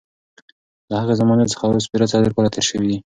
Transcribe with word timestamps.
له 0.89 0.95
هغې 1.01 1.15
زمانې 1.21 1.45
څخه 1.51 1.63
اوس 1.65 1.85
پوره 1.91 2.07
څلور 2.13 2.31
کاله 2.35 2.49
تېر 2.55 2.65
شوي 2.69 2.87
دي. 2.91 2.97